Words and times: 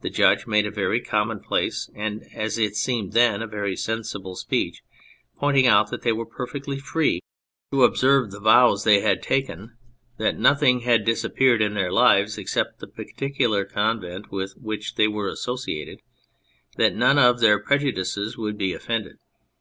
The 0.00 0.10
judge 0.10 0.48
made 0.48 0.66
a 0.66 0.72
very 0.72 1.00
commonplace 1.00 1.88
and, 1.94 2.24
as 2.34 2.58
it 2.58 2.74
seemed 2.74 3.12
then, 3.12 3.40
a 3.40 3.46
very 3.46 3.76
sensible 3.76 4.34
speech, 4.34 4.82
point 5.36 5.56
ing 5.56 5.68
out 5.68 5.88
that 5.92 6.02
they 6.02 6.10
were 6.10 6.26
perfectly 6.26 6.80
free 6.80 7.20
to 7.70 7.84
observe 7.84 8.32
the 8.32 8.40
49 8.40 8.40
E 8.40 8.40
On 8.40 8.56
Anything 8.58 8.70
vows 8.72 8.82
they 8.84 9.00
had 9.02 9.22
taken, 9.22 9.76
that 10.18 10.36
nothing 10.36 10.80
had 10.80 11.04
disappeared 11.04 11.62
in 11.62 11.74
their 11.74 11.92
lives 11.92 12.38
except 12.38 12.80
the 12.80 12.88
particular 12.88 13.64
convent 13.64 14.32
with 14.32 14.54
which 14.60 14.96
they 14.96 15.06
were 15.06 15.28
associated; 15.28 16.00
that 16.76 16.96
none 16.96 17.20
of 17.20 17.38
their 17.38 17.60
prejudices 17.60 18.36
would 18.36 18.58
be 18.58 18.74
offended. 18.74 19.18